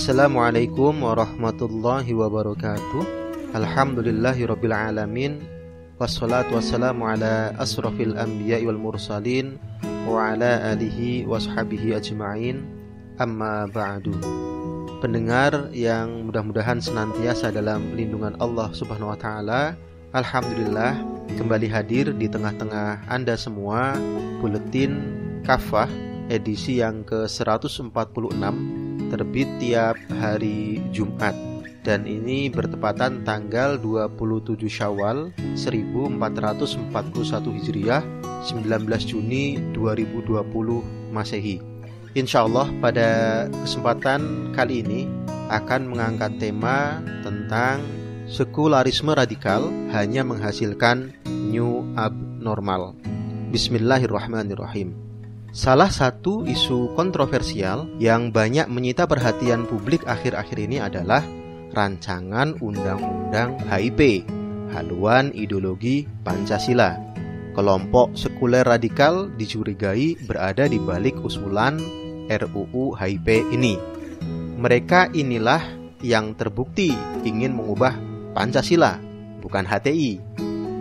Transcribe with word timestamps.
Assalamualaikum 0.00 1.04
warahmatullahi 1.04 2.16
wabarakatuh. 2.16 3.04
Alhamdulillahi 3.52 4.48
rabbil 4.48 4.72
alamin. 4.72 5.44
Wassalatu 6.00 6.56
wassalamu 6.56 7.04
ala 7.04 7.52
asrafil 7.60 8.16
anbiya 8.16 8.64
wal 8.64 8.80
mursalin 8.80 9.60
Wa 10.08 10.32
ala 10.32 10.72
alihi 10.72 11.28
washabihi 11.28 12.00
ajma'in. 12.00 12.64
Amma 13.20 13.68
ba'du. 13.68 14.16
Pendengar 15.04 15.68
yang 15.76 16.32
mudah-mudahan 16.32 16.80
senantiasa 16.80 17.52
dalam 17.52 17.92
lindungan 17.92 18.40
Allah 18.40 18.72
subhanahu 18.72 19.12
wa 19.12 19.20
ta'ala 19.20 19.76
Alhamdulillah 20.16 20.96
kembali 21.36 21.68
hadir 21.68 22.16
di 22.16 22.24
tengah-tengah 22.24 23.04
Anda 23.04 23.36
semua. 23.36 24.00
Buletin 24.40 24.96
Kafah 25.44 25.92
edisi 26.32 26.80
yang 26.80 27.04
ke-146 27.04 28.79
terbit 29.10 29.50
tiap 29.58 29.98
hari 30.22 30.78
Jumat 30.94 31.34
dan 31.82 32.06
ini 32.06 32.46
bertepatan 32.52 33.26
tanggal 33.26 33.80
27 33.80 34.70
Syawal 34.70 35.34
1441 35.58 36.94
Hijriah 37.58 38.02
19 38.46 39.10
Juni 39.10 39.58
2020 39.74 41.10
Masehi. 41.10 41.58
Insya 42.14 42.46
Allah 42.46 42.70
pada 42.78 43.08
kesempatan 43.50 44.52
kali 44.54 44.82
ini 44.82 45.00
akan 45.50 45.90
mengangkat 45.90 46.38
tema 46.38 47.02
tentang 47.26 47.82
sekularisme 48.30 49.10
radikal 49.10 49.66
hanya 49.90 50.22
menghasilkan 50.22 51.10
new 51.26 51.82
abnormal. 51.98 52.94
Bismillahirrahmanirrahim. 53.50 55.09
Salah 55.50 55.90
satu 55.90 56.46
isu 56.46 56.94
kontroversial 56.94 57.90
yang 57.98 58.30
banyak 58.30 58.70
menyita 58.70 59.10
perhatian 59.10 59.66
publik 59.66 60.06
akhir-akhir 60.06 60.58
ini 60.62 60.78
adalah 60.78 61.26
rancangan 61.74 62.54
Undang-Undang 62.62 63.66
HIP, 63.66 64.22
haluan 64.70 65.34
ideologi 65.34 66.06
Pancasila. 66.22 66.94
Kelompok 67.50 68.14
sekuler 68.14 68.62
radikal 68.62 69.26
dicurigai 69.34 70.22
berada 70.22 70.70
di 70.70 70.78
balik 70.78 71.18
usulan 71.18 71.82
RUU 72.30 72.94
HIP 72.94 73.50
ini. 73.50 73.74
Mereka 74.54 75.10
inilah 75.18 75.66
yang 75.98 76.38
terbukti 76.38 76.94
ingin 77.26 77.58
mengubah 77.58 77.98
Pancasila, 78.38 79.02
bukan 79.42 79.66
HTI. 79.66 80.22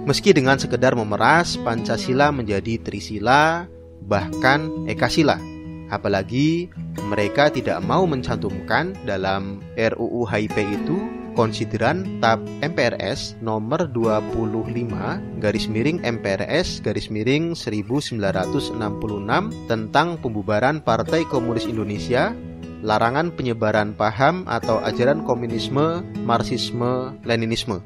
Meski 0.06 0.30
dengan 0.30 0.61
sekedar 0.61 0.94
memeras 0.94 1.58
Pancasila 1.58 2.30
menjadi 2.30 2.78
Trisila, 2.78 3.66
bahkan 4.05 4.69
Ekasila. 4.86 5.42
Apalagi 5.89 6.69
mereka 7.09 7.50
tidak 7.50 7.81
mau 7.81 8.05
mencantumkan 8.05 8.94
dalam 9.03 9.58
RUU 9.73 10.22
HIP 10.30 10.53
itu 10.61 10.97
konsideran 11.33 12.20
TAP 12.22 12.44
MPRS 12.61 13.39
nomor 13.42 13.89
25 13.89 15.42
garis 15.42 15.66
miring 15.72 16.03
MPRS 16.03 16.83
garis 16.83 17.08
miring 17.08 17.55
1966 17.58 18.75
tentang 19.72 20.08
pembubaran 20.20 20.83
Partai 20.83 21.25
Komunis 21.25 21.66
Indonesia 21.66 22.36
larangan 22.83 23.36
penyebaran 23.36 23.92
paham 23.95 24.47
atau 24.47 24.80
ajaran 24.80 25.27
komunisme, 25.27 26.03
marxisme, 26.23 27.16
leninisme. 27.27 27.83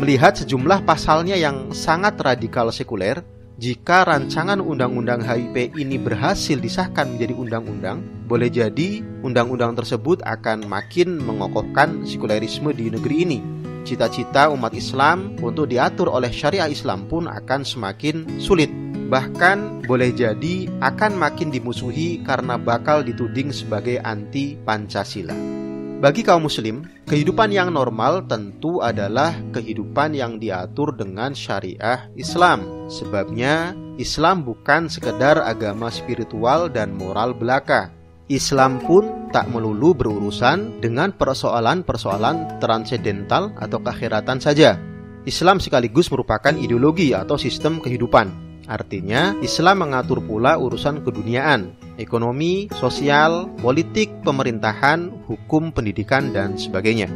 Melihat 0.00 0.40
sejumlah 0.40 0.88
pasalnya 0.88 1.36
yang 1.36 1.76
sangat 1.76 2.16
radikal 2.16 2.72
sekuler, 2.72 3.20
jika 3.60 4.08
rancangan 4.08 4.56
undang-undang 4.56 5.20
HIP 5.20 5.76
ini 5.76 6.00
berhasil 6.00 6.56
disahkan 6.56 7.12
menjadi 7.12 7.36
undang-undang, 7.36 8.00
boleh 8.24 8.48
jadi 8.48 9.04
undang-undang 9.20 9.76
tersebut 9.76 10.24
akan 10.24 10.64
makin 10.64 11.20
mengokohkan 11.20 12.00
sekulerisme 12.08 12.72
di 12.72 12.88
negeri 12.88 13.16
ini. 13.28 13.38
Cita-cita 13.84 14.48
umat 14.48 14.72
Islam 14.72 15.36
untuk 15.44 15.68
diatur 15.68 16.08
oleh 16.08 16.32
syariah 16.32 16.72
Islam 16.72 17.04
pun 17.04 17.28
akan 17.28 17.60
semakin 17.60 18.40
sulit. 18.40 18.72
Bahkan 19.12 19.84
boleh 19.84 20.16
jadi 20.16 20.64
akan 20.80 21.20
makin 21.20 21.52
dimusuhi 21.52 22.24
karena 22.24 22.56
bakal 22.56 23.04
dituding 23.04 23.52
sebagai 23.52 24.00
anti 24.00 24.56
Pancasila. 24.56 25.36
Bagi 26.00 26.24
kaum 26.24 26.48
muslim, 26.48 26.88
kehidupan 27.04 27.52
yang 27.52 27.76
normal 27.76 28.24
tentu 28.24 28.80
adalah 28.80 29.36
kehidupan 29.52 30.16
yang 30.16 30.40
diatur 30.40 30.96
dengan 30.96 31.36
syariah 31.36 32.08
Islam. 32.16 32.88
Sebabnya, 32.88 33.76
Islam 34.00 34.40
bukan 34.40 34.88
sekedar 34.88 35.44
agama 35.44 35.92
spiritual 35.92 36.72
dan 36.72 36.96
moral 36.96 37.36
belaka. 37.36 37.92
Islam 38.32 38.80
pun 38.80 39.28
tak 39.28 39.52
melulu 39.52 39.92
berurusan 39.92 40.80
dengan 40.80 41.12
persoalan-persoalan 41.12 42.64
transendental 42.64 43.52
atau 43.60 43.84
kekhiratan 43.84 44.40
saja. 44.40 44.80
Islam 45.28 45.60
sekaligus 45.60 46.08
merupakan 46.08 46.56
ideologi 46.56 47.12
atau 47.12 47.36
sistem 47.36 47.76
kehidupan 47.76 48.49
Artinya, 48.70 49.34
Islam 49.42 49.82
mengatur 49.82 50.22
pula 50.22 50.54
urusan 50.54 51.02
keduniaan, 51.02 51.74
ekonomi, 51.98 52.70
sosial, 52.78 53.50
politik, 53.58 54.06
pemerintahan, 54.22 55.10
hukum, 55.26 55.74
pendidikan, 55.74 56.30
dan 56.30 56.54
sebagainya. 56.54 57.10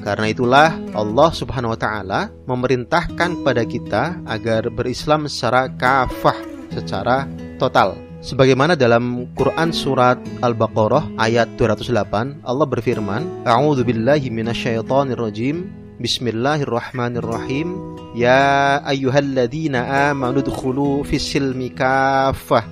Karena 0.00 0.32
itulah 0.32 0.72
Allah 0.96 1.30
Subhanahu 1.36 1.76
wa 1.76 1.80
taala 1.80 2.20
memerintahkan 2.48 3.44
pada 3.44 3.66
kita 3.68 4.24
agar 4.24 4.72
berislam 4.72 5.28
secara 5.28 5.68
kafah, 5.68 6.38
secara 6.72 7.28
total. 7.60 7.98
Sebagaimana 8.24 8.72
dalam 8.74 9.28
Quran 9.36 9.70
surat 9.76 10.16
Al-Baqarah 10.40 11.14
ayat 11.20 11.60
208 11.60 12.40
Allah 12.42 12.66
berfirman, 12.66 13.44
"A'udzu 13.44 13.84
billahi 13.84 14.32
minasyaitonir 14.32 15.20
rajim. 15.20 15.85
Bismillahirrahmanirrahim. 15.96 17.72
Ya 18.12 18.84
ayyuhalladzina 18.84 20.12
amanu 20.12 20.44
dkhulu 20.44 21.00
fis 21.08 21.24
silmi 21.24 21.72
kaffah 21.72 22.68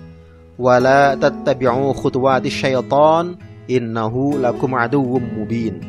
wa 0.61 0.77
la 0.77 1.17
tattabi'u 1.17 1.97
khutuwati 1.97 2.53
syaitan 2.53 3.41
innahu 3.65 4.37
lakum 4.37 4.77
aduwwum 4.77 5.41
mubin. 5.41 5.81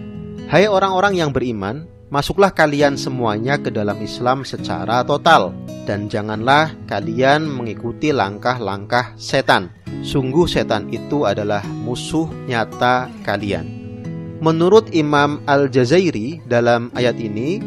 Hai 0.48 0.72
orang-orang 0.72 1.20
yang 1.20 1.36
beriman, 1.36 1.84
masuklah 2.08 2.56
kalian 2.56 2.96
semuanya 2.96 3.60
ke 3.60 3.68
dalam 3.68 4.00
Islam 4.00 4.48
secara 4.48 5.04
total 5.04 5.52
dan 5.84 6.08
janganlah 6.08 6.72
kalian 6.88 7.52
mengikuti 7.52 8.16
langkah-langkah 8.16 9.12
setan. 9.20 9.76
Sungguh 10.08 10.48
setan 10.48 10.88
itu 10.88 11.28
adalah 11.28 11.68
musuh 11.84 12.32
nyata 12.48 13.12
kalian. 13.28 13.75
Menurut 14.46 14.94
Imam 14.94 15.42
Al-Jazairi 15.50 16.38
dalam 16.46 16.94
ayat 16.94 17.18
ini, 17.18 17.58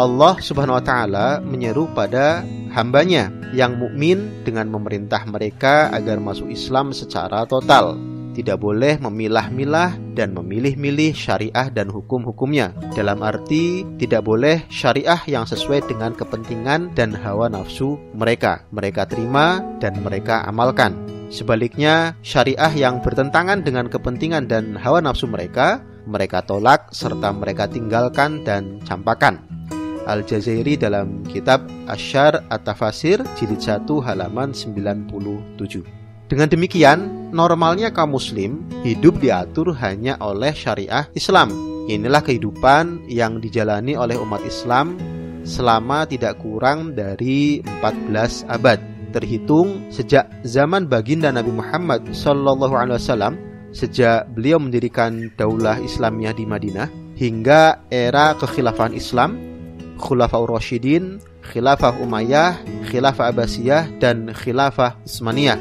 Allah 0.00 0.40
Subhanahu 0.40 0.80
wa 0.80 0.84
taala 0.84 1.26
menyeru 1.44 1.84
pada 1.92 2.40
hambanya 2.72 3.28
yang 3.52 3.76
mukmin 3.76 4.32
dengan 4.40 4.72
memerintah 4.72 5.28
mereka 5.28 5.92
agar 5.92 6.16
masuk 6.24 6.48
Islam 6.48 6.96
secara 6.96 7.44
total. 7.44 8.00
Tidak 8.32 8.56
boleh 8.56 8.96
memilah-milah 8.96 10.16
dan 10.16 10.32
memilih-milih 10.32 11.12
syariah 11.12 11.68
dan 11.68 11.92
hukum-hukumnya. 11.92 12.72
Dalam 12.96 13.20
arti 13.20 13.84
tidak 14.00 14.24
boleh 14.24 14.64
syariah 14.72 15.20
yang 15.28 15.44
sesuai 15.44 15.84
dengan 15.84 16.16
kepentingan 16.16 16.96
dan 16.96 17.12
hawa 17.12 17.52
nafsu 17.52 18.00
mereka. 18.16 18.64
Mereka 18.72 19.04
terima 19.04 19.60
dan 19.84 20.00
mereka 20.00 20.48
amalkan. 20.48 20.96
Sebaliknya, 21.28 22.16
syariah 22.24 22.72
yang 22.72 23.04
bertentangan 23.04 23.60
dengan 23.60 23.92
kepentingan 23.92 24.48
dan 24.48 24.80
hawa 24.80 25.04
nafsu 25.04 25.28
mereka, 25.28 25.84
mereka 26.06 26.42
tolak 26.42 26.90
serta 26.90 27.30
mereka 27.30 27.70
tinggalkan 27.70 28.42
dan 28.42 28.82
campakan. 28.86 29.38
Al-Jazairi 30.02 30.74
dalam 30.74 31.22
kitab 31.30 31.62
Asyar 31.86 32.42
At-Tafasir 32.50 33.22
jilid 33.38 33.62
1 33.62 33.86
halaman 34.02 34.50
97. 34.50 36.02
Dengan 36.26 36.48
demikian, 36.48 37.30
normalnya 37.30 37.92
kaum 37.92 38.16
muslim 38.16 38.66
hidup 38.82 39.20
diatur 39.22 39.76
hanya 39.78 40.18
oleh 40.18 40.50
syariah 40.56 41.06
Islam. 41.14 41.52
Inilah 41.86 42.22
kehidupan 42.24 43.10
yang 43.10 43.38
dijalani 43.42 43.98
oleh 43.98 44.16
umat 44.16 44.40
Islam 44.46 44.96
selama 45.42 46.06
tidak 46.06 46.38
kurang 46.40 46.94
dari 46.94 47.60
14 47.82 48.48
abad. 48.48 48.78
Terhitung 49.12 49.92
sejak 49.92 50.24
zaman 50.40 50.88
baginda 50.88 51.28
Nabi 51.28 51.52
Muhammad 51.52 52.00
SAW, 52.16 53.36
sejak 53.72 54.28
beliau 54.36 54.60
mendirikan 54.60 55.32
daulah 55.34 55.80
Islamiyah 55.80 56.36
di 56.36 56.44
Madinah 56.44 56.88
hingga 57.16 57.84
era 57.88 58.36
kekhilafahan 58.36 58.94
Islam 58.96 59.52
Khulafaur 60.02 60.50
Rashidin, 60.50 61.22
Khilafah 61.46 62.02
Umayyah, 62.02 62.58
Khilafah 62.90 63.30
Abbasiyah, 63.30 64.02
dan 64.02 64.34
Khilafah 64.34 64.98
Utsmaniyah. 65.06 65.58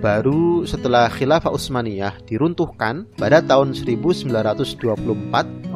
Baru 0.00 0.66
setelah 0.66 1.06
Khilafah 1.12 1.52
Utsmaniyah 1.52 2.24
diruntuhkan 2.26 3.06
pada 3.14 3.44
tahun 3.44 3.76
1924 3.76 4.66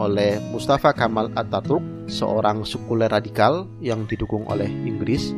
oleh 0.00 0.40
Mustafa 0.50 0.90
Kamal 0.96 1.30
Atatürk, 1.36 1.84
seorang 2.10 2.66
sekuler 2.66 3.12
radikal 3.12 3.70
yang 3.78 4.08
didukung 4.08 4.42
oleh 4.50 4.66
Inggris, 4.66 5.30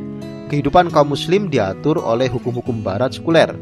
kehidupan 0.49 0.89
kaum 0.89 1.13
muslim 1.13 1.53
diatur 1.53 2.01
oleh 2.01 2.31
hukum-hukum 2.31 2.81
barat 2.81 3.13
sekuler, 3.13 3.53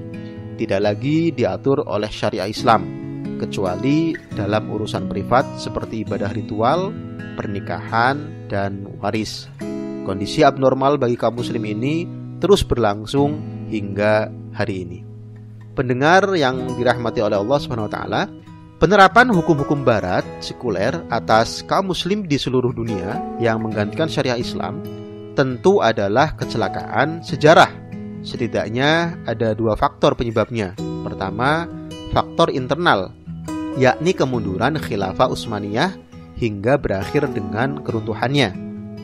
tidak 0.58 0.82
lagi 0.84 1.32
diatur 1.32 1.86
oleh 1.86 2.10
syariah 2.10 2.50
Islam. 2.50 3.06
kecuali 3.38 4.18
dalam 4.34 4.66
urusan 4.66 5.06
privat 5.06 5.46
seperti 5.62 6.02
ibadah 6.02 6.34
ritual, 6.34 6.90
pernikahan, 7.38 8.18
dan 8.50 8.90
waris. 8.98 9.46
Kondisi 10.10 10.42
abnormal 10.42 10.98
bagi 10.98 11.14
kaum 11.14 11.38
muslim 11.38 11.62
ini 11.62 12.10
terus 12.42 12.66
berlangsung 12.66 13.38
hingga 13.70 14.34
hari 14.58 14.90
ini. 14.90 15.00
Pendengar 15.78 16.34
yang 16.34 16.74
dirahmati 16.74 17.22
oleh 17.22 17.38
Allah 17.38 17.60
SWT, 17.62 18.00
penerapan 18.82 19.30
hukum-hukum 19.30 19.86
barat 19.86 20.26
sekuler 20.42 20.98
atas 21.14 21.62
kaum 21.70 21.94
muslim 21.94 22.26
di 22.26 22.42
seluruh 22.42 22.74
dunia 22.74 23.38
yang 23.38 23.62
menggantikan 23.62 24.10
syariah 24.10 24.42
Islam 24.42 24.82
tentu 25.38 25.86
adalah 25.86 26.34
kecelakaan 26.34 27.22
sejarah 27.22 27.87
Setidaknya 28.28 29.16
ada 29.24 29.56
dua 29.56 29.80
faktor 29.80 30.20
penyebabnya. 30.20 30.76
Pertama, 31.08 31.64
faktor 32.12 32.52
internal, 32.52 33.16
yakni 33.80 34.12
kemunduran 34.12 34.76
khilafah 34.76 35.32
Utsmaniyah 35.32 35.96
hingga 36.36 36.76
berakhir 36.76 37.32
dengan 37.32 37.80
keruntuhannya. 37.88 38.52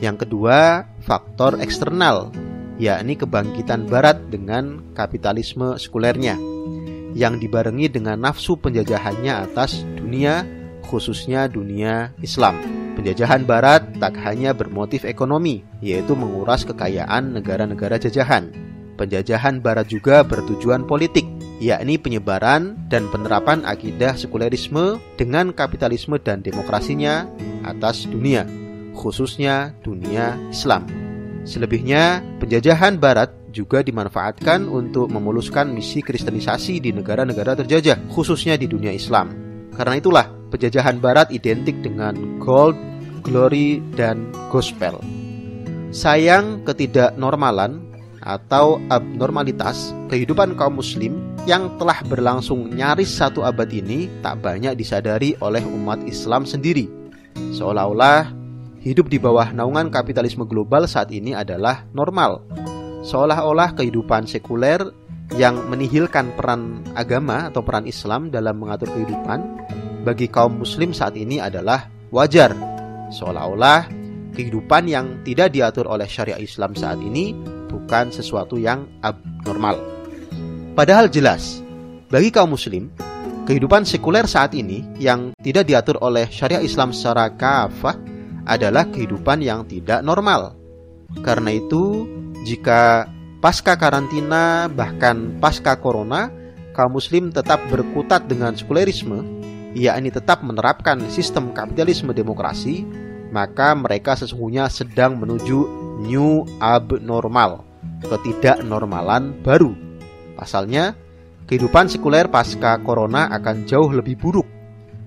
Yang 0.04 0.28
kedua, 0.28 0.84
faktor 1.08 1.64
eksternal, 1.64 2.36
yakni 2.76 3.16
kebangkitan 3.16 3.88
barat 3.88 4.20
dengan 4.28 4.92
kapitalisme 4.92 5.80
sekulernya 5.80 6.36
yang 7.16 7.40
dibarengi 7.40 7.88
dengan 7.88 8.20
nafsu 8.20 8.60
penjajahannya 8.60 9.48
atas 9.48 9.88
dunia, 9.96 10.44
khususnya 10.92 11.48
dunia 11.48 12.12
Islam. 12.20 12.60
Penjajahan 13.00 13.48
barat 13.48 13.88
tak 14.04 14.20
hanya 14.22 14.52
bermotif 14.52 15.08
ekonomi, 15.08 15.64
yaitu 15.80 16.14
menguras 16.14 16.68
kekayaan 16.68 17.34
negara-negara 17.34 17.98
jajahan, 17.98 18.52
Penjajahan 18.94 19.58
barat 19.58 19.90
juga 19.90 20.22
bertujuan 20.22 20.86
politik, 20.86 21.26
yakni 21.58 21.98
penyebaran 21.98 22.78
dan 22.94 23.10
penerapan 23.10 23.66
akidah 23.66 24.14
sekulerisme 24.14 25.02
dengan 25.18 25.50
kapitalisme 25.50 26.22
dan 26.22 26.46
demokrasinya 26.46 27.26
atas 27.66 28.06
dunia, 28.06 28.46
khususnya 28.94 29.74
dunia 29.82 30.38
Islam. 30.54 30.86
Selebihnya, 31.44 32.22
penjajahan 32.38 33.02
barat 33.02 33.34
juga 33.54 33.82
dimanfaatkan 33.82 34.66
untuk 34.70 35.10
memuluskan 35.10 35.74
misi 35.74 36.06
kristenisasi 36.06 36.78
di 36.82 36.94
negara-negara 36.94 37.58
terjajah, 37.66 38.10
khususnya 38.14 38.58
di 38.58 38.70
dunia 38.70 38.94
Islam. 38.94 39.34
Karena 39.74 39.98
itulah, 39.98 40.26
penjajahan 40.54 41.02
barat 41.02 41.34
identik 41.34 41.82
dengan 41.82 42.38
gold, 42.38 42.78
glory, 43.26 43.82
dan 43.98 44.30
gospel. 44.54 45.02
Sayang 45.94 46.66
ketidaknormalan 46.66 47.93
atau 48.24 48.80
abnormalitas 48.88 49.92
kehidupan 50.08 50.56
kaum 50.56 50.80
muslim 50.80 51.20
yang 51.44 51.68
telah 51.76 52.00
berlangsung 52.08 52.72
nyaris 52.72 53.12
satu 53.12 53.44
abad 53.44 53.68
ini 53.68 54.08
tak 54.24 54.40
banyak 54.40 54.80
disadari 54.80 55.36
oleh 55.44 55.62
umat 55.62 56.00
Islam 56.08 56.48
sendiri. 56.48 56.88
Seolah-olah 57.36 58.32
hidup 58.80 59.12
di 59.12 59.20
bawah 59.20 59.52
naungan 59.52 59.92
kapitalisme 59.92 60.48
global 60.48 60.88
saat 60.88 61.12
ini 61.12 61.36
adalah 61.36 61.84
normal. 61.92 62.44
Seolah-olah 63.04 63.76
kehidupan 63.76 64.24
sekuler 64.24 64.80
yang 65.36 65.60
menihilkan 65.68 66.32
peran 66.40 66.84
agama 66.96 67.52
atau 67.52 67.60
peran 67.60 67.84
Islam 67.84 68.32
dalam 68.32 68.60
mengatur 68.60 68.88
kehidupan 68.92 69.40
bagi 70.08 70.32
kaum 70.32 70.64
muslim 70.64 70.96
saat 70.96 71.16
ini 71.20 71.44
adalah 71.44 71.92
wajar. 72.12 72.56
Seolah-olah 73.12 73.88
kehidupan 74.34 74.90
yang 74.90 75.24
tidak 75.28 75.52
diatur 75.54 75.88
oleh 75.88 76.08
syariah 76.10 76.42
Islam 76.42 76.74
saat 76.74 77.00
ini 77.00 77.53
bukan 77.84 78.16
sesuatu 78.16 78.56
yang 78.56 78.88
abnormal. 79.04 79.76
Padahal 80.74 81.12
jelas, 81.12 81.60
bagi 82.08 82.32
kaum 82.32 82.56
muslim, 82.56 82.88
kehidupan 83.44 83.84
sekuler 83.84 84.24
saat 84.24 84.56
ini 84.56 84.88
yang 84.98 85.36
tidak 85.44 85.68
diatur 85.68 86.00
oleh 86.00 86.26
syariah 86.32 86.64
Islam 86.64 86.96
secara 86.96 87.28
kafah 87.36 88.00
adalah 88.48 88.88
kehidupan 88.88 89.44
yang 89.44 89.68
tidak 89.68 90.00
normal. 90.00 90.56
Karena 91.22 91.54
itu, 91.54 92.08
jika 92.48 93.06
pasca 93.44 93.76
karantina 93.76 94.72
bahkan 94.72 95.38
pasca 95.44 95.78
corona, 95.78 96.32
kaum 96.72 96.98
muslim 96.98 97.30
tetap 97.30 97.62
berkutat 97.70 98.26
dengan 98.32 98.56
sekulerisme, 98.56 99.22
yakni 99.76 100.10
tetap 100.10 100.42
menerapkan 100.42 100.98
sistem 101.12 101.54
kapitalisme 101.54 102.16
demokrasi, 102.16 102.88
maka 103.30 103.78
mereka 103.78 104.18
sesungguhnya 104.18 104.72
sedang 104.72 105.22
menuju 105.22 105.84
new 106.02 106.46
abnormal, 106.58 107.73
ketidaknormalan 108.08 109.36
baru. 109.42 109.72
Pasalnya, 110.36 110.98
kehidupan 111.48 111.88
sekuler 111.88 112.28
pasca 112.28 112.80
corona 112.82 113.30
akan 113.32 113.68
jauh 113.68 113.92
lebih 113.92 114.20
buruk. 114.20 114.48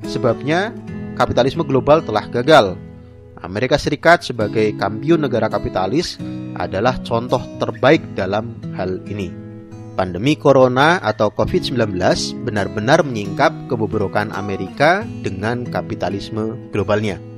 Sebabnya, 0.07 0.73
kapitalisme 1.17 1.65
global 1.65 2.05
telah 2.05 2.29
gagal. 2.29 2.77
Amerika 3.41 3.77
Serikat 3.77 4.25
sebagai 4.25 4.73
kampiun 4.81 5.23
negara 5.23 5.47
kapitalis 5.53 6.17
adalah 6.57 6.97
contoh 7.05 7.41
terbaik 7.61 8.03
dalam 8.17 8.57
hal 8.75 9.01
ini. 9.07 9.29
Pandemi 9.97 10.37
corona 10.37 11.01
atau 11.01 11.33
COVID-19 11.33 11.97
benar-benar 12.45 13.01
menyingkap 13.01 13.53
kebobrokan 13.73 14.29
Amerika 14.37 15.09
dengan 15.25 15.65
kapitalisme 15.65 16.53
globalnya. 16.69 17.36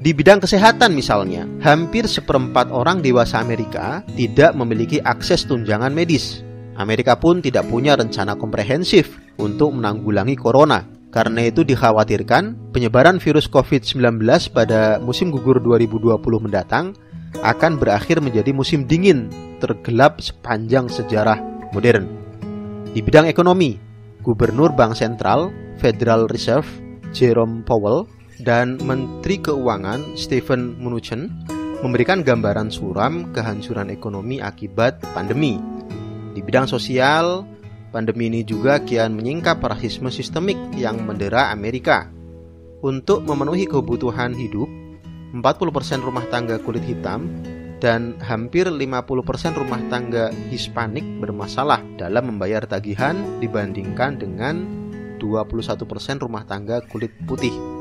Di 0.00 0.16
bidang 0.16 0.40
kesehatan 0.40 0.96
misalnya, 0.96 1.44
hampir 1.60 2.08
seperempat 2.08 2.72
orang 2.72 3.04
dewasa 3.04 3.36
Amerika 3.36 4.00
tidak 4.16 4.56
memiliki 4.56 4.96
akses 5.04 5.44
tunjangan 5.44 5.92
medis. 5.92 6.40
Amerika 6.80 7.20
pun 7.20 7.44
tidak 7.44 7.68
punya 7.68 8.00
rencana 8.00 8.32
komprehensif 8.32 9.20
untuk 9.36 9.76
menanggulangi 9.76 10.40
corona. 10.40 10.88
Karena 11.12 11.44
itu 11.44 11.68
dikhawatirkan 11.68 12.72
penyebaran 12.72 13.20
virus 13.20 13.44
COVID-19 13.52 14.24
pada 14.56 14.96
musim 15.04 15.28
gugur 15.28 15.60
2020 15.60 16.16
mendatang 16.48 16.96
akan 17.44 17.76
berakhir 17.76 18.24
menjadi 18.24 18.56
musim 18.56 18.88
dingin 18.88 19.28
tergelap 19.60 20.16
sepanjang 20.24 20.88
sejarah 20.88 21.36
modern. 21.76 22.08
Di 22.96 23.04
bidang 23.04 23.28
ekonomi, 23.28 23.76
Gubernur 24.24 24.72
Bank 24.72 24.96
Sentral 24.96 25.52
Federal 25.76 26.24
Reserve 26.30 26.66
Jerome 27.12 27.66
Powell 27.68 28.08
dan 28.40 28.80
Menteri 28.80 29.38
Keuangan 29.40 30.16
Stephen 30.16 30.76
Mnuchin 30.80 31.28
memberikan 31.80 32.20
gambaran 32.20 32.68
suram 32.68 33.32
kehancuran 33.32 33.88
ekonomi 33.92 34.40
akibat 34.40 35.00
pandemi. 35.16 35.56
Di 36.36 36.40
bidang 36.44 36.68
sosial, 36.68 37.44
pandemi 37.92 38.28
ini 38.28 38.44
juga 38.44 38.80
kian 38.84 39.16
menyingkap 39.16 39.60
rasisme 39.60 40.12
sistemik 40.12 40.56
yang 40.76 41.00
mendera 41.04 41.52
Amerika. 41.52 42.08
Untuk 42.80 43.28
memenuhi 43.28 43.68
kebutuhan 43.68 44.32
hidup, 44.32 44.68
40% 45.36 46.00
rumah 46.00 46.24
tangga 46.32 46.56
kulit 46.60 46.84
hitam 46.84 47.28
dan 47.80 48.16
hampir 48.20 48.68
50% 48.68 49.56
rumah 49.56 49.80
tangga 49.88 50.32
Hispanik 50.52 51.04
bermasalah 51.20 51.80
dalam 51.96 52.36
membayar 52.36 52.64
tagihan 52.64 53.16
dibandingkan 53.40 54.20
dengan 54.20 54.64
21% 55.20 56.24
rumah 56.24 56.44
tangga 56.48 56.80
kulit 56.88 57.12
putih 57.28 57.79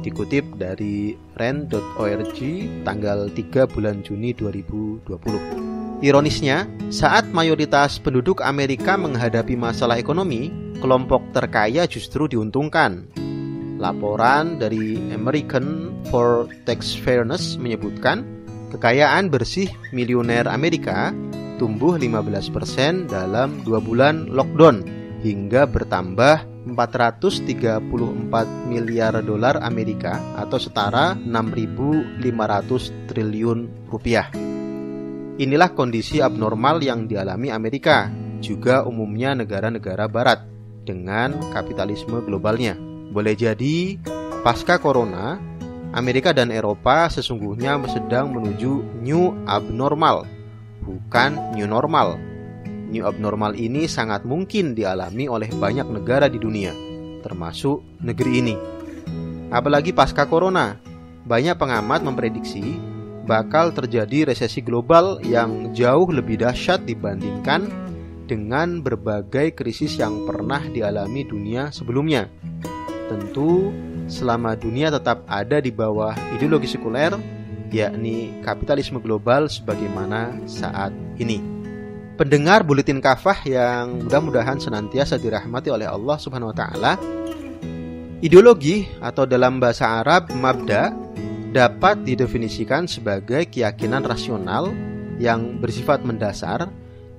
dikutip 0.00 0.58
dari 0.58 1.14
rent.org 1.36 2.38
tanggal 2.82 3.28
3 3.32 3.72
bulan 3.72 4.02
Juni 4.02 4.34
2020. 4.34 6.00
Ironisnya, 6.00 6.64
saat 6.88 7.28
mayoritas 7.28 8.00
penduduk 8.00 8.40
Amerika 8.40 8.96
menghadapi 8.96 9.52
masalah 9.52 10.00
ekonomi, 10.00 10.48
kelompok 10.80 11.20
terkaya 11.36 11.84
justru 11.84 12.24
diuntungkan. 12.24 13.04
Laporan 13.76 14.56
dari 14.56 14.96
American 15.12 15.92
for 16.08 16.48
Tax 16.64 16.96
Fairness 16.96 17.60
menyebutkan, 17.60 18.24
kekayaan 18.72 19.28
bersih 19.28 19.68
miliuner 19.92 20.48
Amerika 20.48 21.12
tumbuh 21.60 22.00
15% 22.00 23.12
dalam 23.12 23.60
dua 23.68 23.84
bulan 23.84 24.32
lockdown 24.32 24.80
hingga 25.20 25.68
bertambah 25.68 26.49
434 26.68 27.80
miliar 28.68 29.16
dolar 29.24 29.64
Amerika 29.64 30.20
atau 30.36 30.60
setara 30.60 31.16
6.500 31.16 33.08
triliun 33.08 33.88
rupiah. 33.88 34.28
Inilah 35.40 35.72
kondisi 35.72 36.20
abnormal 36.20 36.84
yang 36.84 37.08
dialami 37.08 37.48
Amerika, 37.48 38.12
juga 38.44 38.84
umumnya 38.84 39.32
negara-negara 39.32 40.04
barat 40.04 40.44
dengan 40.84 41.32
kapitalisme 41.48 42.20
globalnya. 42.20 42.76
Boleh 43.08 43.32
jadi 43.32 43.96
pasca 44.44 44.76
corona, 44.76 45.40
Amerika 45.96 46.36
dan 46.36 46.52
Eropa 46.52 47.08
sesungguhnya 47.08 47.80
sedang 47.88 48.36
menuju 48.36 49.00
new 49.00 49.32
abnormal, 49.48 50.28
bukan 50.84 51.56
new 51.56 51.64
normal 51.64 52.29
New 52.90 53.06
abnormal 53.06 53.54
ini 53.54 53.86
sangat 53.86 54.26
mungkin 54.26 54.74
dialami 54.74 55.30
oleh 55.30 55.46
banyak 55.46 55.86
negara 55.86 56.26
di 56.26 56.42
dunia, 56.42 56.74
termasuk 57.22 58.02
negeri 58.02 58.32
ini. 58.42 58.56
Apalagi 59.54 59.94
pasca 59.94 60.26
corona, 60.26 60.74
banyak 61.22 61.54
pengamat 61.54 62.02
memprediksi 62.02 62.78
bakal 63.30 63.70
terjadi 63.70 64.34
resesi 64.34 64.58
global 64.58 65.22
yang 65.22 65.70
jauh 65.70 66.10
lebih 66.10 66.42
dahsyat 66.42 66.82
dibandingkan 66.82 67.70
dengan 68.26 68.82
berbagai 68.82 69.54
krisis 69.54 69.94
yang 69.98 70.26
pernah 70.26 70.58
dialami 70.66 71.22
dunia 71.22 71.70
sebelumnya. 71.70 72.26
Tentu 73.06 73.70
selama 74.10 74.58
dunia 74.58 74.90
tetap 74.90 75.22
ada 75.30 75.62
di 75.62 75.70
bawah 75.70 76.14
ideologi 76.34 76.66
sekuler, 76.66 77.14
yakni 77.70 78.34
kapitalisme 78.42 78.98
global 78.98 79.46
sebagaimana 79.46 80.46
saat 80.50 80.90
ini. 81.18 81.59
Pendengar 82.20 82.68
buletin 82.68 83.00
kafah 83.00 83.48
yang 83.48 84.04
mudah-mudahan 84.04 84.60
senantiasa 84.60 85.16
dirahmati 85.16 85.72
oleh 85.72 85.88
Allah 85.88 86.20
Subhanahu 86.20 86.52
wa 86.52 86.56
taala. 86.60 86.92
Ideologi 88.20 88.84
atau 89.00 89.24
dalam 89.24 89.56
bahasa 89.56 90.04
Arab 90.04 90.28
mabda 90.36 90.92
dapat 91.56 92.04
didefinisikan 92.04 92.84
sebagai 92.84 93.48
keyakinan 93.48 94.04
rasional 94.04 94.68
yang 95.16 95.64
bersifat 95.64 96.04
mendasar 96.04 96.68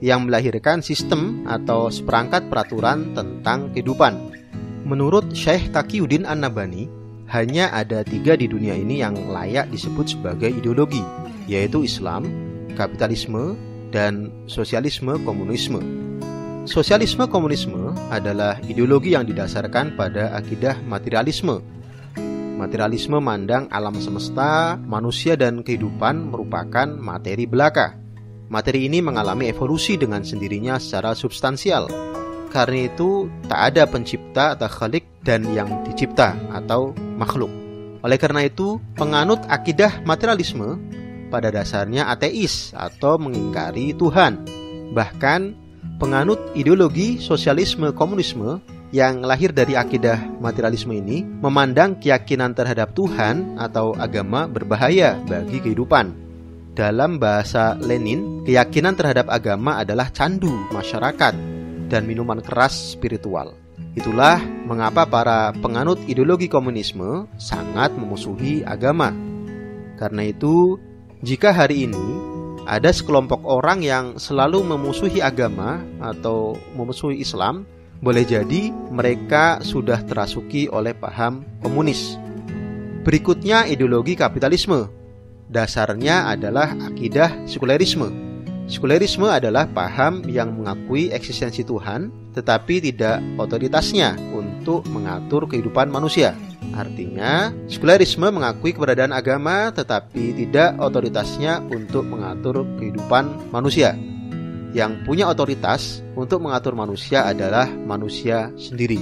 yang 0.05 0.29
melahirkan 0.29 0.85
sistem 0.85 1.49
atau 1.49 1.89
seperangkat 1.89 2.45
peraturan 2.45 3.17
tentang 3.17 3.73
kehidupan. 3.73 4.37
Menurut 4.85 5.33
Syekh 5.33 5.73
Taqiyuddin 5.73 6.29
An-Nabani, 6.29 6.85
hanya 7.33 7.73
ada 7.73 8.05
tiga 8.05 8.37
di 8.37 8.45
dunia 8.45 8.77
ini 8.77 9.01
yang 9.01 9.17
layak 9.33 9.65
disebut 9.73 10.13
sebagai 10.13 10.53
ideologi, 10.53 11.01
yaitu 11.49 11.89
Islam, 11.89 12.29
kapitalisme, 12.77 13.57
dan 13.91 14.31
sosialisme 14.47 15.19
komunisme. 15.21 15.83
Sosialisme 16.65 17.27
komunisme 17.27 17.93
adalah 18.09 18.57
ideologi 18.65 19.13
yang 19.13 19.27
didasarkan 19.27 19.99
pada 19.99 20.33
akidah 20.33 20.79
materialisme 20.87 21.59
Materialisme 22.61 23.17
mandang 23.17 23.65
alam 23.73 23.97
semesta, 23.97 24.77
manusia 24.77 25.33
dan 25.33 25.65
kehidupan 25.65 26.29
merupakan 26.29 26.85
materi 26.85 27.49
belaka. 27.49 27.97
Materi 28.53 28.85
ini 28.85 29.01
mengalami 29.01 29.49
evolusi 29.49 29.97
dengan 29.97 30.21
sendirinya 30.21 30.77
secara 30.77 31.17
substansial. 31.17 31.89
Karena 32.53 32.85
itu, 32.85 33.25
tak 33.49 33.73
ada 33.73 33.89
pencipta 33.89 34.53
atau 34.53 34.69
khalik 34.69 35.09
dan 35.25 35.41
yang 35.57 35.73
dicipta 35.89 36.37
atau 36.53 36.93
makhluk. 37.17 37.49
Oleh 38.05 38.21
karena 38.21 38.45
itu, 38.45 38.77
penganut 38.93 39.41
akidah 39.49 39.97
materialisme 40.05 40.77
pada 41.31 41.47
dasarnya 41.47 42.11
ateis 42.11 42.75
atau 42.75 43.15
mengingkari 43.15 43.95
Tuhan. 43.95 44.43
Bahkan, 44.91 45.55
penganut 45.95 46.37
ideologi 46.51 47.23
sosialisme 47.23 47.95
komunisme 47.95 48.59
yang 48.91 49.23
lahir 49.23 49.55
dari 49.55 49.79
akidah 49.79 50.19
materialisme 50.43 50.91
ini 50.91 51.23
memandang 51.23 51.95
keyakinan 51.95 52.51
terhadap 52.51 52.91
Tuhan 52.91 53.55
atau 53.55 53.95
agama 53.95 54.51
berbahaya 54.51 55.15
bagi 55.23 55.63
kehidupan. 55.63 56.11
Dalam 56.75 57.19
bahasa 57.19 57.75
Lenin, 57.79 58.43
keyakinan 58.43 58.95
terhadap 58.95 59.27
agama 59.31 59.79
adalah 59.79 60.11
candu 60.11 60.51
masyarakat 60.71 61.33
dan 61.91 62.01
minuman 62.07 62.39
keras 62.39 62.95
spiritual. 62.95 63.55
Itulah 63.91 64.39
mengapa 64.63 65.03
para 65.03 65.51
penganut 65.59 65.99
ideologi 66.07 66.47
komunisme 66.47 67.27
sangat 67.35 67.91
memusuhi 67.91 68.63
agama. 68.63 69.11
Karena 69.99 70.31
itu, 70.31 70.79
jika 71.21 71.53
hari 71.53 71.85
ini 71.85 72.07
ada 72.65 72.89
sekelompok 72.89 73.45
orang 73.45 73.85
yang 73.85 74.17
selalu 74.17 74.65
memusuhi 74.65 75.21
agama 75.21 75.77
atau 76.01 76.57
memusuhi 76.73 77.21
Islam, 77.21 77.65
boleh 78.01 78.25
jadi 78.25 78.73
mereka 78.89 79.61
sudah 79.61 80.01
terasuki 80.01 80.65
oleh 80.65 80.97
paham 80.97 81.45
komunis. 81.61 82.17
Berikutnya 83.05 83.69
ideologi 83.69 84.17
kapitalisme. 84.17 84.89
Dasarnya 85.45 86.25
adalah 86.33 86.73
akidah 86.89 87.45
sekulerisme. 87.45 88.09
Sekulerisme 88.65 89.29
adalah 89.29 89.69
paham 89.69 90.25
yang 90.25 90.57
mengakui 90.57 91.13
eksistensi 91.13 91.61
Tuhan 91.61 92.33
tetapi 92.33 92.81
tidak 92.81 93.21
otoritasnya 93.37 94.17
untuk 94.33 94.87
mengatur 94.89 95.45
kehidupan 95.45 95.91
manusia. 95.91 96.33
Artinya, 96.81 97.53
sekulerisme 97.69 98.33
mengakui 98.33 98.73
keberadaan 98.73 99.13
agama 99.13 99.69
tetapi 99.69 100.33
tidak 100.33 100.81
otoritasnya 100.81 101.61
untuk 101.69 102.09
mengatur 102.09 102.65
kehidupan 102.81 103.53
manusia 103.53 103.93
yang 104.71 105.03
punya 105.03 105.27
otoritas 105.27 105.99
untuk 106.15 106.43
mengatur 106.43 106.73
manusia 106.75 107.27
adalah 107.27 107.67
manusia 107.67 108.49
sendiri. 108.55 108.97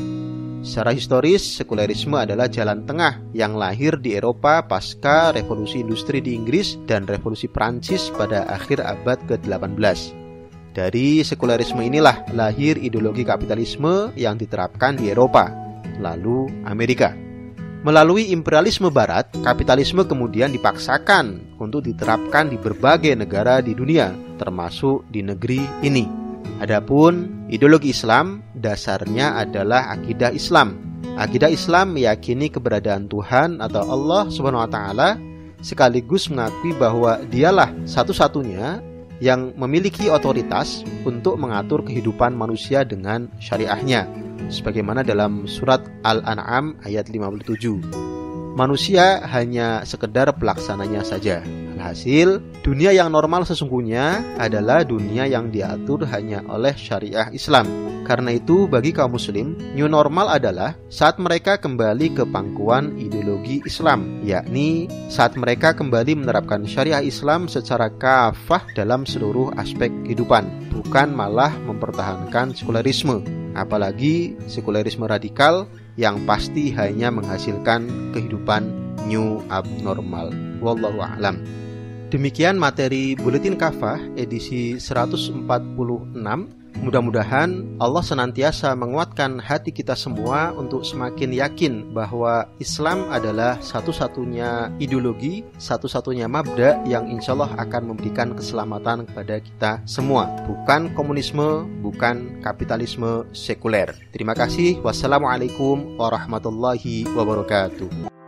Secara 0.59 0.91
historis, 0.91 1.39
sekulerisme 1.39 2.19
adalah 2.19 2.51
jalan 2.51 2.83
tengah 2.83 3.23
yang 3.31 3.55
lahir 3.55 3.95
di 3.95 4.19
Eropa 4.19 4.59
pasca 4.67 5.31
revolusi 5.31 5.79
industri 5.79 6.19
di 6.19 6.35
Inggris 6.35 6.75
dan 6.83 7.07
revolusi 7.07 7.47
Prancis 7.47 8.11
pada 8.11 8.43
akhir 8.51 8.83
abad 8.83 9.23
ke-18. 9.23 10.19
Dari 10.75 11.23
sekulerisme 11.23 11.79
inilah 11.79 12.27
lahir 12.35 12.75
ideologi 12.75 13.23
kapitalisme 13.23 14.11
yang 14.19 14.35
diterapkan 14.35 14.99
di 14.99 15.15
Eropa, 15.15 15.47
lalu 16.03 16.51
Amerika. 16.67 17.28
Melalui 17.79 18.27
imperialisme 18.35 18.91
barat, 18.91 19.31
kapitalisme 19.39 20.03
kemudian 20.03 20.51
dipaksakan 20.51 21.55
untuk 21.63 21.87
diterapkan 21.87 22.51
di 22.51 22.59
berbagai 22.59 23.15
negara 23.15 23.63
di 23.63 23.71
dunia, 23.71 24.11
termasuk 24.35 25.07
di 25.07 25.23
negeri 25.23 25.63
ini. 25.79 26.03
Adapun 26.59 27.47
ideologi 27.47 27.95
Islam 27.95 28.43
dasarnya 28.51 29.39
adalah 29.39 29.95
akidah 29.95 30.35
Islam. 30.35 30.75
Akidah 31.15 31.47
Islam 31.47 31.95
meyakini 31.95 32.51
keberadaan 32.51 33.07
Tuhan 33.07 33.63
atau 33.63 33.87
Allah 33.87 34.27
Subhanahu 34.27 34.67
wa 34.67 34.71
taala 34.71 35.09
sekaligus 35.63 36.27
mengakui 36.27 36.75
bahwa 36.75 37.23
dialah 37.31 37.71
satu-satunya 37.87 38.83
yang 39.23 39.55
memiliki 39.55 40.11
otoritas 40.11 40.83
untuk 41.07 41.39
mengatur 41.39 41.87
kehidupan 41.87 42.35
manusia 42.35 42.83
dengan 42.83 43.31
syariahnya 43.39 44.28
sebagaimana 44.49 45.05
dalam 45.05 45.47
surat 45.47 45.85
Al-An'am 46.03 46.75
ayat 46.83 47.07
57 47.07 48.09
manusia 48.59 49.23
hanya 49.31 49.87
sekedar 49.87 50.35
pelaksananya 50.35 51.07
saja. 51.07 51.39
Alhasil, 51.79 52.43
dunia 52.59 52.91
yang 52.91 53.07
normal 53.07 53.47
sesungguhnya 53.47 54.19
adalah 54.35 54.83
dunia 54.83 55.23
yang 55.31 55.47
diatur 55.47 56.03
hanya 56.11 56.43
oleh 56.51 56.75
syariah 56.75 57.31
Islam. 57.31 57.63
Karena 58.03 58.35
itu, 58.35 58.67
bagi 58.67 58.91
kaum 58.91 59.15
muslim, 59.15 59.55
new 59.77 59.87
normal 59.87 60.33
adalah 60.33 60.75
saat 60.91 61.21
mereka 61.21 61.61
kembali 61.61 62.19
ke 62.19 62.27
pangkuan 62.27 62.97
ideologi 62.99 63.63
Islam, 63.63 64.25
yakni 64.25 64.91
saat 65.07 65.37
mereka 65.39 65.71
kembali 65.77 66.25
menerapkan 66.25 66.65
syariah 66.67 67.05
Islam 67.05 67.45
secara 67.47 67.87
kafah 67.87 68.65
dalam 68.75 69.05
seluruh 69.05 69.53
aspek 69.55 69.93
kehidupan, 70.03 70.73
bukan 70.73 71.13
malah 71.13 71.53
mempertahankan 71.69 72.57
sekulerisme, 72.57 73.21
apalagi 73.59 74.39
sekulerisme 74.47 75.03
radikal 75.03 75.67
yang 75.99 76.23
pasti 76.23 76.71
hanya 76.71 77.11
menghasilkan 77.11 78.15
kehidupan 78.15 78.71
new 79.05 79.43
abnormal. 79.51 80.31
Wallahu 80.63 81.03
a'lam. 81.03 81.43
Demikian 82.09 82.57
materi 82.57 83.13
Buletin 83.13 83.53
Kafah 83.53 84.01
edisi 84.17 84.81
146 84.81 85.45
Mudah-mudahan 86.79 87.75
Allah 87.83 87.99
senantiasa 87.99 88.71
menguatkan 88.71 89.35
hati 89.43 89.75
kita 89.75 89.99
semua 89.99 90.55
untuk 90.55 90.87
semakin 90.87 91.35
yakin 91.35 91.73
bahwa 91.91 92.47
Islam 92.63 93.11
adalah 93.11 93.59
satu-satunya 93.59 94.71
ideologi, 94.79 95.43
satu-satunya 95.59 96.31
mabda 96.31 96.87
yang 96.87 97.11
insya 97.11 97.35
Allah 97.35 97.51
akan 97.59 97.91
memberikan 97.91 98.31
keselamatan 98.31 99.03
kepada 99.11 99.43
kita 99.43 99.71
semua. 99.83 100.31
Bukan 100.47 100.95
komunisme, 100.95 101.67
bukan 101.83 102.39
kapitalisme 102.39 103.27
sekuler. 103.35 103.91
Terima 104.15 104.31
kasih. 104.31 104.79
Wassalamualaikum 104.79 105.99
warahmatullahi 105.99 107.03
wabarakatuh. 107.11 108.18